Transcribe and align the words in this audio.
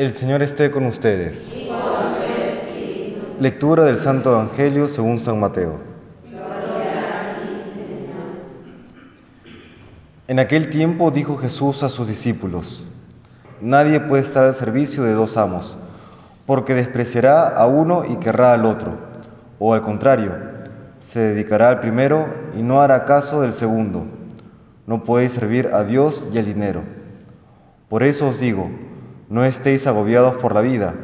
El 0.00 0.14
Señor 0.14 0.42
esté 0.42 0.70
con 0.70 0.86
ustedes. 0.86 1.54
Lectura 3.38 3.84
del 3.84 3.98
Santo 3.98 4.32
Evangelio 4.32 4.88
según 4.88 5.20
San 5.20 5.38
Mateo. 5.38 5.78
En 10.26 10.38
aquel 10.38 10.70
tiempo 10.70 11.10
dijo 11.10 11.36
Jesús 11.36 11.82
a 11.82 11.90
sus 11.90 12.08
discípulos, 12.08 12.82
Nadie 13.60 14.00
puede 14.00 14.22
estar 14.22 14.44
al 14.44 14.54
servicio 14.54 15.02
de 15.02 15.12
dos 15.12 15.36
amos, 15.36 15.76
porque 16.46 16.72
despreciará 16.74 17.48
a 17.48 17.66
uno 17.66 18.04
y 18.08 18.16
querrá 18.16 18.54
al 18.54 18.64
otro, 18.64 18.94
o 19.58 19.74
al 19.74 19.82
contrario, 19.82 20.32
se 21.00 21.20
dedicará 21.20 21.68
al 21.68 21.80
primero 21.80 22.26
y 22.56 22.62
no 22.62 22.80
hará 22.80 23.04
caso 23.04 23.42
del 23.42 23.52
segundo. 23.52 24.06
No 24.86 25.04
podéis 25.04 25.32
servir 25.32 25.68
a 25.74 25.84
Dios 25.84 26.26
y 26.32 26.38
al 26.38 26.46
dinero. 26.46 26.84
Por 27.90 28.02
eso 28.02 28.28
os 28.28 28.40
digo, 28.40 28.70
no 29.30 29.44
estéis 29.44 29.86
agobiados 29.86 30.34
por 30.34 30.54
la 30.54 30.60
vida, 30.60 30.94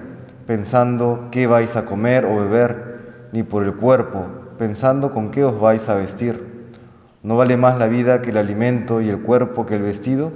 pensando 0.46 1.28
qué 1.30 1.46
vais 1.46 1.74
a 1.76 1.86
comer 1.86 2.26
o 2.26 2.36
beber, 2.36 3.30
ni 3.32 3.42
por 3.42 3.64
el 3.64 3.74
cuerpo, 3.74 4.26
pensando 4.58 5.10
con 5.10 5.30
qué 5.30 5.44
os 5.44 5.58
vais 5.58 5.88
a 5.88 5.94
vestir. 5.94 6.74
¿No 7.22 7.36
vale 7.36 7.56
más 7.56 7.78
la 7.78 7.86
vida 7.86 8.20
que 8.20 8.30
el 8.30 8.36
alimento 8.36 9.00
y 9.00 9.08
el 9.08 9.22
cuerpo 9.22 9.64
que 9.64 9.76
el 9.76 9.82
vestido? 9.82 10.32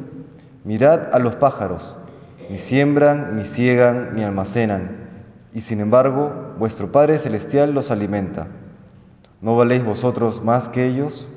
Mirad 0.65 1.15
a 1.15 1.19
los 1.19 1.35
pájaros 1.35 1.99
ni 2.51 2.59
siembran, 2.59 3.37
ni 3.37 3.45
ciegan, 3.45 4.17
ni 4.17 4.25
almacenan, 4.25 4.91
y 5.55 5.61
sin 5.61 5.79
embargo 5.79 6.33
vuestro 6.59 6.91
Padre 6.91 7.17
Celestial 7.17 7.73
los 7.73 7.93
alimenta. 7.93 8.49
¿No 9.41 9.57
valéis 9.57 9.85
vosotros 9.85 10.43
más 10.43 10.69
que 10.69 10.87
ellos? 10.87 11.29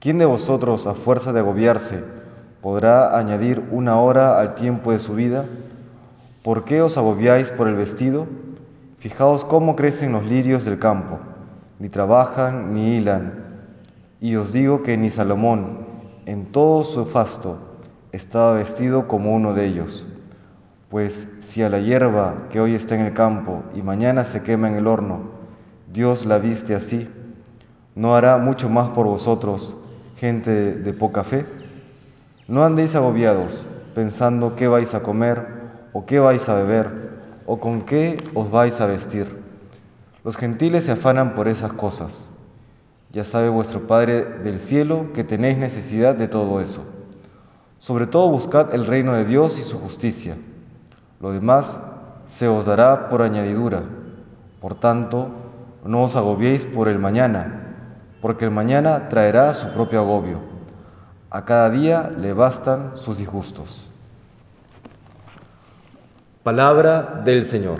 ¿Quién 0.00 0.18
de 0.18 0.24
vosotros, 0.24 0.88
a 0.88 0.94
fuerza 0.94 1.32
de 1.32 1.38
agobiarse, 1.38 2.02
podrá 2.62 3.16
añadir 3.16 3.62
una 3.70 4.00
hora 4.00 4.40
al 4.40 4.56
tiempo 4.56 4.90
de 4.90 4.98
su 4.98 5.14
vida? 5.14 5.44
¿Por 6.44 6.66
qué 6.66 6.82
os 6.82 6.98
agobiáis 6.98 7.48
por 7.48 7.68
el 7.68 7.74
vestido? 7.74 8.26
Fijaos 8.98 9.46
cómo 9.46 9.76
crecen 9.76 10.12
los 10.12 10.26
lirios 10.26 10.66
del 10.66 10.78
campo, 10.78 11.18
ni 11.78 11.88
trabajan 11.88 12.74
ni 12.74 12.96
hilan. 12.96 13.32
Y 14.20 14.36
os 14.36 14.52
digo 14.52 14.82
que 14.82 14.98
ni 14.98 15.08
Salomón, 15.08 15.86
en 16.26 16.44
todo 16.44 16.84
su 16.84 17.06
fasto, 17.06 17.56
estaba 18.12 18.52
vestido 18.52 19.08
como 19.08 19.34
uno 19.34 19.54
de 19.54 19.64
ellos. 19.64 20.04
Pues 20.90 21.32
si 21.40 21.62
a 21.62 21.70
la 21.70 21.78
hierba 21.78 22.34
que 22.50 22.60
hoy 22.60 22.74
está 22.74 22.94
en 22.94 23.06
el 23.06 23.14
campo 23.14 23.62
y 23.74 23.80
mañana 23.80 24.26
se 24.26 24.42
quema 24.42 24.68
en 24.68 24.74
el 24.74 24.86
horno, 24.86 25.20
Dios 25.94 26.26
la 26.26 26.36
viste 26.36 26.74
así, 26.74 27.08
¿no 27.94 28.16
hará 28.16 28.36
mucho 28.36 28.68
más 28.68 28.90
por 28.90 29.06
vosotros, 29.06 29.78
gente 30.18 30.74
de, 30.74 30.92
poca 30.92 31.24
fe? 31.24 31.46
No 32.48 32.64
andéis 32.64 32.94
agobiados, 32.94 33.66
pensando 33.94 34.56
qué 34.56 34.68
vais 34.68 34.92
a 34.92 35.02
comer, 35.02 35.63
o 35.94 36.04
qué 36.04 36.20
vais 36.20 36.46
a 36.50 36.54
beber, 36.56 36.90
o 37.46 37.58
con 37.58 37.80
qué 37.80 38.22
os 38.34 38.50
vais 38.50 38.78
a 38.82 38.86
vestir. 38.86 39.42
Los 40.22 40.36
gentiles 40.36 40.84
se 40.84 40.92
afanan 40.92 41.34
por 41.34 41.48
esas 41.48 41.72
cosas. 41.72 42.30
Ya 43.12 43.24
sabe 43.24 43.48
vuestro 43.48 43.86
Padre 43.86 44.24
del 44.44 44.58
cielo 44.58 45.06
que 45.14 45.24
tenéis 45.24 45.56
necesidad 45.56 46.14
de 46.14 46.28
todo 46.28 46.60
eso. 46.60 46.84
Sobre 47.78 48.06
todo 48.06 48.28
buscad 48.28 48.74
el 48.74 48.86
reino 48.86 49.14
de 49.14 49.24
Dios 49.24 49.58
y 49.58 49.62
su 49.62 49.78
justicia 49.78 50.36
lo 51.24 51.32
demás 51.32 51.80
se 52.26 52.48
os 52.48 52.66
dará 52.66 53.08
por 53.08 53.22
añadidura. 53.22 53.82
Por 54.60 54.74
tanto, 54.74 55.28
no 55.82 56.02
os 56.02 56.16
agobiéis 56.16 56.66
por 56.66 56.88
el 56.88 56.98
mañana, 56.98 57.76
porque 58.20 58.44
el 58.44 58.50
mañana 58.50 59.08
traerá 59.08 59.54
su 59.54 59.68
propio 59.68 60.00
agobio. 60.00 60.40
A 61.30 61.46
cada 61.46 61.70
día 61.70 62.10
le 62.10 62.34
bastan 62.34 62.92
sus 62.96 63.16
disgustos. 63.16 63.90
Palabra 66.44 67.22
del 67.24 67.46
Señor. 67.46 67.78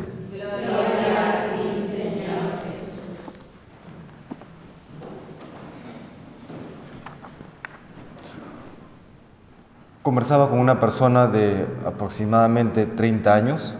Conversaba 10.01 10.49
con 10.49 10.61
una 10.61 10.81
persona 10.81 11.27
de 11.27 11.67
aproximadamente 11.85 12.87
30 12.87 13.35
años, 13.35 13.77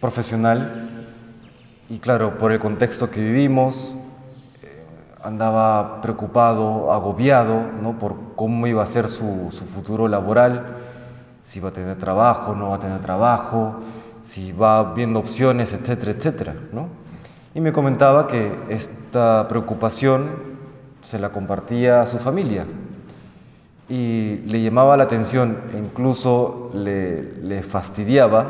profesional, 0.00 1.06
y 1.88 2.00
claro, 2.00 2.36
por 2.36 2.50
el 2.50 2.58
contexto 2.58 3.12
que 3.12 3.20
vivimos, 3.20 3.96
eh, 4.64 4.84
andaba 5.22 6.00
preocupado, 6.00 6.90
agobiado, 6.92 7.62
¿no? 7.80 7.96
por 7.96 8.16
cómo 8.34 8.66
iba 8.66 8.82
a 8.82 8.86
ser 8.86 9.08
su, 9.08 9.50
su 9.52 9.64
futuro 9.66 10.08
laboral, 10.08 10.66
si 11.48 11.60
va 11.60 11.70
a 11.70 11.72
tener 11.72 11.96
trabajo, 11.96 12.54
no 12.54 12.68
va 12.68 12.76
a 12.76 12.78
tener 12.78 13.00
trabajo, 13.00 13.76
si 14.22 14.52
va 14.52 14.92
viendo 14.92 15.18
opciones, 15.18 15.72
etcétera, 15.72 16.12
etcétera. 16.12 16.54
¿no? 16.72 16.88
Y 17.54 17.62
me 17.62 17.72
comentaba 17.72 18.26
que 18.26 18.52
esta 18.68 19.48
preocupación 19.48 20.28
se 21.02 21.18
la 21.18 21.32
compartía 21.32 22.02
a 22.02 22.06
su 22.06 22.18
familia, 22.18 22.66
y 23.88 24.42
le 24.44 24.60
llamaba 24.60 24.98
la 24.98 25.04
atención, 25.04 25.56
e 25.72 25.78
incluso 25.78 26.70
le, 26.74 27.62
fastidiaba 27.62 28.46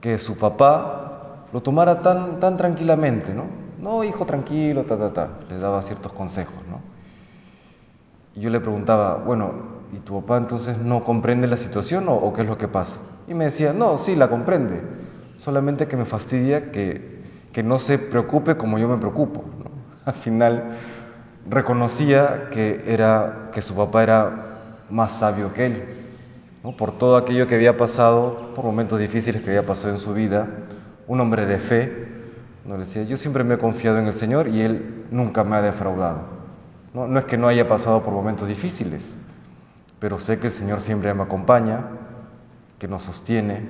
que 0.00 0.16
su 0.18 0.38
papá 0.38 1.48
lo 1.52 1.60
tomara 1.60 2.02
tan, 2.02 2.38
tan 2.38 2.56
tranquilamente, 2.56 3.34
¿no? 3.34 3.46
No, 3.80 4.04
hijo, 4.04 4.24
tranquilo, 4.24 4.84
ta, 4.84 4.96
ta, 4.96 5.12
ta. 5.12 5.28
Le 5.48 5.58
daba 5.58 5.82
ciertos 5.82 6.12
consejos, 6.12 6.62
¿no? 6.70 6.80
Y 8.36 8.42
yo 8.42 8.50
le 8.50 8.60
preguntaba, 8.60 9.16
bueno, 9.16 9.75
¿y 9.92 9.98
tu 9.98 10.20
papá 10.20 10.38
entonces 10.38 10.78
no 10.78 11.02
comprende 11.02 11.46
la 11.46 11.56
situación 11.56 12.06
o, 12.08 12.32
qué 12.32 12.42
es 12.42 12.48
lo 12.48 12.58
que 12.58 12.68
pasa? 12.68 12.98
Y 13.28 13.34
me 13.34 13.44
decía, 13.44 13.72
no, 13.72 13.98
sí, 13.98 14.16
la 14.16 14.28
comprende, 14.28 14.80
solamente 15.38 15.86
que 15.86 15.96
me 15.96 16.04
fastidia 16.04 16.70
que, 16.70 17.22
que 17.52 17.62
no 17.62 17.78
se 17.78 17.98
preocupe 17.98 18.56
como 18.56 18.78
yo 18.78 18.88
me 18.88 18.96
preocupo. 18.96 19.44
Al 20.04 20.14
final 20.14 20.76
reconocía 21.48 22.48
que, 22.50 22.84
era, 22.86 23.50
que 23.52 23.62
su 23.62 23.74
papá 23.74 24.02
era 24.02 24.84
más 24.90 25.18
sabio 25.18 25.52
que 25.52 25.66
él, 25.66 25.84
¿no? 26.62 26.76
por 26.76 26.92
todo 26.92 27.16
aquello 27.16 27.46
que 27.46 27.54
había 27.54 27.76
pasado, 27.76 28.52
por 28.54 28.64
momentos 28.64 28.98
difíciles 28.98 29.42
que 29.42 29.50
había 29.50 29.66
pasado 29.66 29.92
en 29.92 29.98
su 29.98 30.14
vida, 30.14 30.48
un 31.06 31.20
hombre 31.20 31.46
de 31.46 31.58
fe, 31.58 32.08
¿no? 32.64 32.74
le 32.74 32.80
decía, 32.80 33.04
yo 33.04 33.16
siempre 33.16 33.44
me 33.44 33.54
he 33.54 33.58
confiado 33.58 33.98
en 33.98 34.06
el 34.06 34.14
Señor 34.14 34.48
y 34.48 34.60
Él 34.60 35.04
nunca 35.10 35.44
me 35.44 35.56
ha 35.56 35.62
defraudado. 35.62 36.36
No 36.94 37.18
es 37.18 37.26
que 37.26 37.36
no 37.36 37.46
haya 37.46 37.68
pasado 37.68 38.02
por 38.02 38.14
momentos 38.14 38.48
difíciles, 38.48 39.18
pero 39.98 40.18
sé 40.18 40.38
que 40.38 40.48
el 40.48 40.52
Señor 40.52 40.80
siempre 40.80 41.12
me 41.14 41.22
acompaña, 41.22 41.86
que 42.78 42.88
nos 42.88 43.02
sostiene, 43.02 43.62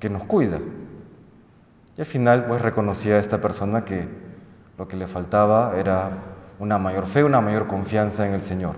que 0.00 0.10
nos 0.10 0.24
cuida. 0.24 0.58
Y 1.96 2.00
al 2.00 2.06
final 2.06 2.46
pues 2.46 2.60
reconocía 2.60 3.14
a 3.14 3.18
esta 3.18 3.40
persona 3.40 3.84
que 3.84 4.08
lo 4.78 4.88
que 4.88 4.96
le 4.96 5.06
faltaba 5.06 5.74
era 5.78 6.10
una 6.58 6.78
mayor 6.78 7.06
fe, 7.06 7.24
una 7.24 7.40
mayor 7.40 7.66
confianza 7.66 8.26
en 8.26 8.34
el 8.34 8.40
Señor. 8.40 8.76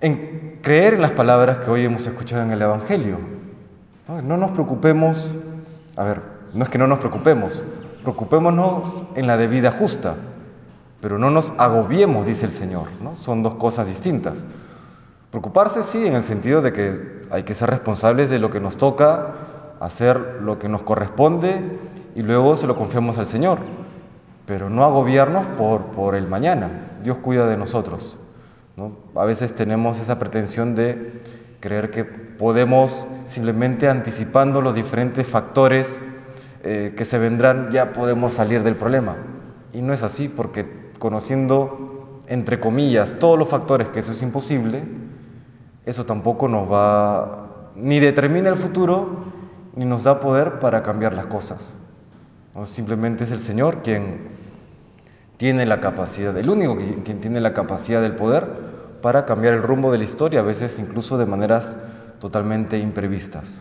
En 0.00 0.58
creer 0.62 0.94
en 0.94 1.02
las 1.02 1.12
palabras 1.12 1.58
que 1.58 1.70
hoy 1.70 1.84
hemos 1.84 2.06
escuchado 2.06 2.42
en 2.42 2.50
el 2.50 2.60
Evangelio. 2.60 3.18
¿no? 4.08 4.36
nos 4.36 4.50
preocupemos, 4.50 5.34
a 5.96 6.04
ver, 6.04 6.20
no 6.52 6.64
es 6.64 6.70
que 6.70 6.78
no 6.78 6.86
nos 6.86 6.98
preocupemos, 6.98 7.62
preocupémonos 8.02 9.04
en 9.14 9.26
la 9.26 9.36
debida 9.36 9.72
justa, 9.72 10.16
pero 11.00 11.18
no 11.18 11.30
nos 11.30 11.52
agobiemos, 11.58 12.26
dice 12.26 12.46
el 12.46 12.52
Señor. 12.52 12.88
¿no? 13.02 13.16
Son 13.16 13.42
dos 13.42 13.54
cosas 13.54 13.86
distintas. 13.86 14.44
Preocuparse 15.34 15.82
sí, 15.82 16.06
en 16.06 16.14
el 16.14 16.22
sentido 16.22 16.62
de 16.62 16.72
que 16.72 17.22
hay 17.30 17.42
que 17.42 17.54
ser 17.54 17.68
responsables 17.68 18.30
de 18.30 18.38
lo 18.38 18.50
que 18.50 18.60
nos 18.60 18.76
toca, 18.76 19.34
hacer 19.80 20.38
lo 20.42 20.60
que 20.60 20.68
nos 20.68 20.82
corresponde 20.82 21.60
y 22.14 22.22
luego 22.22 22.56
se 22.56 22.68
lo 22.68 22.76
confiamos 22.76 23.18
al 23.18 23.26
Señor 23.26 23.58
pero 24.46 24.68
no 24.68 24.84
agobiarnos 24.84 25.46
por, 25.58 25.82
por 25.86 26.14
el 26.14 26.28
mañana. 26.28 26.98
Dios 27.02 27.18
cuida 27.18 27.46
de 27.46 27.56
nosotros. 27.56 28.18
¿no? 28.76 28.92
A 29.14 29.24
veces 29.24 29.54
tenemos 29.54 29.98
esa 29.98 30.18
pretensión 30.18 30.74
de 30.74 31.22
creer 31.60 31.90
que 31.90 32.04
podemos 32.04 33.06
simplemente 33.24 33.88
anticipando 33.88 34.60
los 34.60 34.74
diferentes 34.74 35.26
factores 35.26 36.02
eh, 36.62 36.94
que 36.96 37.04
se 37.04 37.18
vendrán, 37.18 37.70
ya 37.70 37.92
podemos 37.92 38.34
salir 38.34 38.62
del 38.62 38.76
problema. 38.76 39.16
Y 39.72 39.80
no 39.80 39.92
es 39.92 40.02
así, 40.02 40.28
porque 40.28 40.90
conociendo, 40.98 42.20
entre 42.26 42.60
comillas, 42.60 43.18
todos 43.18 43.38
los 43.38 43.48
factores 43.48 43.88
que 43.88 44.00
eso 44.00 44.12
es 44.12 44.22
imposible, 44.22 44.82
eso 45.86 46.04
tampoco 46.06 46.48
nos 46.48 46.70
va, 46.70 47.70
ni 47.76 48.00
determina 48.00 48.48
el 48.48 48.56
futuro, 48.56 49.24
ni 49.74 49.84
nos 49.84 50.04
da 50.04 50.20
poder 50.20 50.58
para 50.58 50.82
cambiar 50.82 51.12
las 51.12 51.26
cosas. 51.26 51.76
Simplemente 52.64 53.24
es 53.24 53.32
el 53.32 53.40
Señor 53.40 53.82
quien 53.82 54.28
tiene 55.36 55.66
la 55.66 55.80
capacidad, 55.80 56.36
el 56.36 56.48
único 56.48 56.76
quien 56.76 57.20
tiene 57.20 57.40
la 57.40 57.52
capacidad 57.52 58.00
del 58.00 58.14
poder 58.14 58.46
para 59.02 59.26
cambiar 59.26 59.54
el 59.54 59.62
rumbo 59.62 59.90
de 59.90 59.98
la 59.98 60.04
historia, 60.04 60.40
a 60.40 60.44
veces 60.44 60.78
incluso 60.78 61.18
de 61.18 61.26
maneras 61.26 61.76
totalmente 62.20 62.78
imprevistas. 62.78 63.60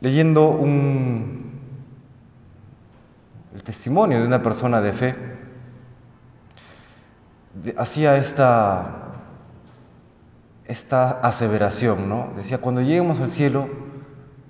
Leyendo 0.00 0.48
un, 0.48 1.52
el 3.54 3.62
testimonio 3.62 4.20
de 4.20 4.26
una 4.26 4.42
persona 4.42 4.80
de 4.80 4.92
fe, 4.92 5.14
hacía 7.76 8.16
esta, 8.16 9.17
esta 10.68 11.10
aseveración, 11.10 12.08
¿no? 12.08 12.30
Decía, 12.36 12.58
cuando 12.58 12.82
lleguemos 12.82 13.20
al 13.20 13.30
cielo, 13.30 13.68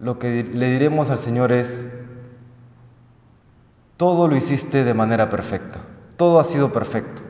lo 0.00 0.18
que 0.18 0.44
le 0.44 0.70
diremos 0.70 1.10
al 1.10 1.18
Señor 1.18 1.52
es, 1.52 1.86
todo 3.96 4.28
lo 4.28 4.36
hiciste 4.36 4.84
de 4.84 4.94
manera 4.94 5.30
perfecta, 5.30 5.78
todo 6.16 6.40
ha 6.40 6.44
sido 6.44 6.72
perfecto. 6.72 7.22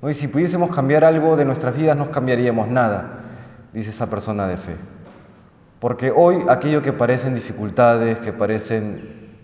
¿no? 0.00 0.08
Y 0.08 0.14
si 0.14 0.28
pudiésemos 0.28 0.74
cambiar 0.74 1.04
algo 1.04 1.36
de 1.36 1.44
nuestras 1.44 1.76
vidas, 1.76 1.96
no 1.96 2.10
cambiaríamos 2.10 2.68
nada, 2.68 3.24
dice 3.72 3.90
esa 3.90 4.08
persona 4.08 4.46
de 4.46 4.56
fe. 4.56 4.76
Porque 5.80 6.12
hoy 6.14 6.38
aquello 6.48 6.82
que 6.82 6.92
parecen 6.92 7.34
dificultades, 7.34 8.18
que 8.18 8.32
parecen 8.32 9.36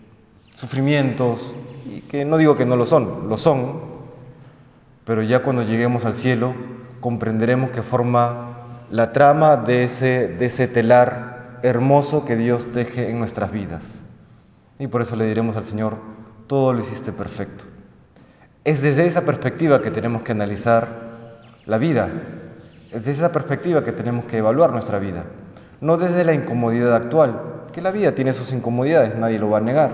sufrimientos, 0.53 1.53
y 1.85 2.01
que 2.01 2.25
no 2.25 2.37
digo 2.37 2.55
que 2.55 2.65
no 2.65 2.75
lo 2.75 2.85
son, 2.85 3.29
lo 3.29 3.37
son, 3.37 3.95
pero 5.05 5.21
ya 5.21 5.43
cuando 5.43 5.63
lleguemos 5.63 6.03
al 6.05 6.15
cielo 6.15 6.53
comprenderemos 6.99 7.69
que 7.69 7.81
forma 7.83 8.54
la 8.89 9.11
trama 9.11 9.57
de 9.57 9.83
ese, 9.83 10.27
de 10.27 10.45
ese 10.45 10.67
telar 10.67 11.59
hermoso 11.63 12.25
que 12.25 12.35
Dios 12.35 12.71
teje 12.71 13.09
en 13.09 13.19
nuestras 13.19 13.51
vidas. 13.51 14.01
Y 14.77 14.87
por 14.87 15.01
eso 15.01 15.15
le 15.15 15.25
diremos 15.25 15.55
al 15.55 15.65
Señor, 15.65 15.97
todo 16.47 16.73
lo 16.73 16.81
hiciste 16.81 17.11
perfecto. 17.11 17.65
Es 18.63 18.81
desde 18.81 19.05
esa 19.05 19.21
perspectiva 19.21 19.81
que 19.81 19.91
tenemos 19.91 20.23
que 20.23 20.31
analizar 20.31 20.87
la 21.65 21.77
vida, 21.77 22.09
es 22.91 23.03
desde 23.03 23.19
esa 23.19 23.31
perspectiva 23.31 23.83
que 23.83 23.91
tenemos 23.91 24.25
que 24.25 24.37
evaluar 24.37 24.71
nuestra 24.71 24.99
vida, 24.99 25.23
no 25.81 25.97
desde 25.97 26.23
la 26.23 26.33
incomodidad 26.33 26.95
actual, 26.95 27.41
que 27.73 27.81
la 27.81 27.91
vida 27.91 28.13
tiene 28.13 28.33
sus 28.33 28.53
incomodidades, 28.53 29.15
nadie 29.17 29.39
lo 29.39 29.49
va 29.49 29.57
a 29.57 29.61
negar, 29.61 29.91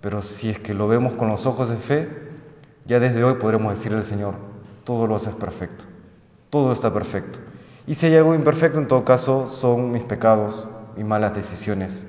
pero 0.00 0.22
si 0.22 0.50
es 0.50 0.58
que 0.58 0.74
lo 0.74 0.88
vemos 0.88 1.14
con 1.14 1.28
los 1.28 1.46
ojos 1.46 1.68
de 1.68 1.76
fe, 1.76 2.08
ya 2.86 3.00
desde 3.00 3.24
hoy 3.24 3.34
podremos 3.34 3.74
decirle 3.74 3.98
al 3.98 4.04
Señor, 4.04 4.34
todo 4.84 5.06
lo 5.06 5.16
haces 5.16 5.34
perfecto, 5.34 5.84
todo 6.50 6.72
está 6.72 6.92
perfecto. 6.92 7.38
Y 7.88 7.94
si 7.94 8.06
hay 8.06 8.16
algo 8.16 8.34
imperfecto, 8.34 8.78
en 8.78 8.86
todo 8.86 9.04
caso, 9.04 9.48
son 9.48 9.90
mis 9.90 10.04
pecados, 10.04 10.68
mis 10.94 11.06
malas 11.06 11.34
decisiones, 11.34 12.04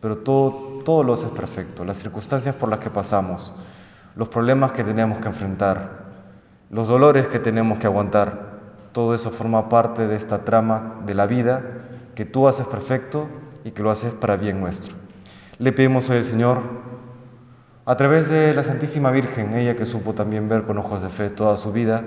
pero 0.00 0.16
todo 0.18 0.70
todo 0.84 1.02
lo 1.02 1.14
haces 1.14 1.30
perfecto, 1.30 1.84
las 1.84 1.98
circunstancias 1.98 2.54
por 2.54 2.68
las 2.68 2.78
que 2.78 2.90
pasamos, 2.90 3.54
los 4.16 4.28
problemas 4.28 4.72
que 4.72 4.84
tenemos 4.84 5.18
que 5.18 5.28
enfrentar, 5.28 6.04
los 6.70 6.88
dolores 6.88 7.28
que 7.28 7.38
tenemos 7.38 7.78
que 7.78 7.86
aguantar, 7.86 8.60
todo 8.92 9.14
eso 9.14 9.30
forma 9.30 9.68
parte 9.68 10.06
de 10.06 10.16
esta 10.16 10.44
trama 10.44 11.00
de 11.04 11.14
la 11.14 11.26
vida 11.26 11.62
que 12.14 12.24
tú 12.24 12.48
haces 12.48 12.66
perfecto 12.66 13.28
y 13.64 13.72
que 13.72 13.82
lo 13.82 13.90
haces 13.90 14.12
para 14.12 14.36
bien 14.36 14.60
nuestro. 14.60 14.94
Le 15.58 15.72
pedimos 15.72 16.08
hoy 16.08 16.18
al 16.18 16.24
Señor, 16.24 16.62
a 17.84 17.96
través 17.96 18.30
de 18.30 18.54
la 18.54 18.64
Santísima 18.64 19.10
Virgen, 19.10 19.54
ella 19.54 19.76
que 19.76 19.84
supo 19.84 20.14
también 20.14 20.48
ver 20.48 20.62
con 20.62 20.78
ojos 20.78 21.02
de 21.02 21.08
fe 21.08 21.30
toda 21.30 21.56
su 21.56 21.72
vida, 21.72 22.04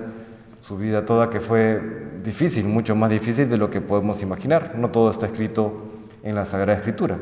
su 0.66 0.78
vida 0.78 1.04
toda 1.04 1.28
que 1.28 1.40
fue 1.40 1.78
difícil, 2.24 2.64
mucho 2.64 2.96
más 2.96 3.10
difícil 3.10 3.50
de 3.50 3.58
lo 3.58 3.68
que 3.68 3.82
podemos 3.82 4.22
imaginar. 4.22 4.72
No 4.76 4.90
todo 4.90 5.10
está 5.10 5.26
escrito 5.26 5.90
en 6.22 6.34
la 6.34 6.46
Sagrada 6.46 6.78
Escritura. 6.78 7.18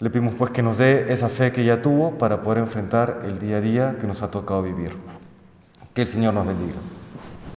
Le 0.00 0.10
pedimos 0.10 0.34
pues 0.34 0.50
que 0.50 0.60
nos 0.60 0.78
dé 0.78 1.12
esa 1.12 1.28
fe 1.28 1.52
que 1.52 1.62
ella 1.62 1.80
tuvo 1.80 2.18
para 2.18 2.42
poder 2.42 2.58
enfrentar 2.58 3.20
el 3.24 3.38
día 3.38 3.58
a 3.58 3.60
día 3.60 3.96
que 4.00 4.08
nos 4.08 4.22
ha 4.22 4.32
tocado 4.32 4.64
vivir. 4.64 4.90
Que 5.94 6.02
el 6.02 6.08
Señor 6.08 6.34
nos 6.34 6.44
bendiga. 6.44 6.74